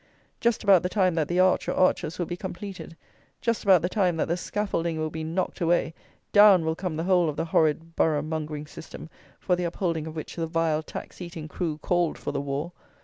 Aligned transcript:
Just 0.39 0.63
about 0.63 0.81
the 0.81 0.89
time 0.89 1.13
that 1.13 1.27
the 1.27 1.39
arch, 1.39 1.69
or 1.69 1.75
arches, 1.75 2.17
will 2.17 2.25
be 2.25 2.35
completed; 2.35 2.97
just 3.39 3.63
about 3.63 3.83
the 3.83 3.87
time 3.87 4.17
that 4.17 4.27
the 4.27 4.35
scaffolding 4.35 4.97
will 4.99 5.11
be 5.11 5.23
knocked 5.23 5.61
away, 5.61 5.93
down 6.31 6.65
will 6.65 6.73
come 6.75 6.95
the 6.95 7.03
whole 7.03 7.29
of 7.29 7.35
the 7.37 7.45
horrid 7.45 7.95
borough 7.95 8.23
mongering 8.23 8.65
system, 8.65 9.11
for 9.39 9.55
the 9.55 9.63
upholding 9.65 10.07
of 10.07 10.15
which 10.15 10.35
the 10.35 10.47
vile 10.47 10.81
tax 10.81 11.21
eating 11.21 11.47
crew 11.47 11.77
called 11.83 12.17
for 12.17 12.31
the 12.31 12.41
war! 12.41 12.71